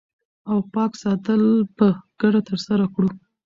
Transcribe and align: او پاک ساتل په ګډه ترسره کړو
او 0.49 0.57
پاک 0.73 0.91
ساتل 1.03 1.41
په 1.77 1.87
ګډه 2.19 2.41
ترسره 2.49 2.85
کړو 2.93 3.09